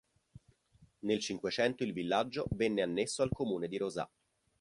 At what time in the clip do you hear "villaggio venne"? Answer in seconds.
1.93-2.81